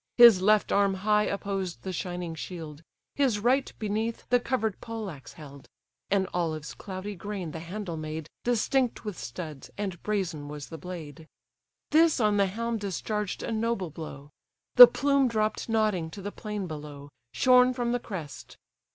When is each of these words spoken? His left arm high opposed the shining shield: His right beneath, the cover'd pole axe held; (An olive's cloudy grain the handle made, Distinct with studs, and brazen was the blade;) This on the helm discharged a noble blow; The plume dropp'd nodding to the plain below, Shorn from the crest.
His 0.17 0.41
left 0.41 0.71
arm 0.71 0.95
high 0.95 1.25
opposed 1.25 1.83
the 1.83 1.93
shining 1.93 2.33
shield: 2.33 2.81
His 3.13 3.37
right 3.37 3.71
beneath, 3.77 4.27
the 4.29 4.39
cover'd 4.39 4.81
pole 4.81 5.11
axe 5.11 5.33
held; 5.33 5.69
(An 6.09 6.27
olive's 6.33 6.73
cloudy 6.73 7.13
grain 7.13 7.51
the 7.51 7.59
handle 7.59 7.97
made, 7.97 8.27
Distinct 8.43 9.05
with 9.05 9.15
studs, 9.15 9.69
and 9.77 10.01
brazen 10.01 10.47
was 10.47 10.69
the 10.69 10.79
blade;) 10.79 11.27
This 11.91 12.19
on 12.19 12.37
the 12.37 12.47
helm 12.47 12.77
discharged 12.79 13.43
a 13.43 13.51
noble 13.51 13.91
blow; 13.91 14.31
The 14.75 14.87
plume 14.87 15.29
dropp'd 15.29 15.69
nodding 15.69 16.09
to 16.09 16.21
the 16.23 16.31
plain 16.31 16.65
below, 16.65 17.09
Shorn 17.31 17.71
from 17.71 17.91
the 17.91 17.99
crest. 17.99 18.57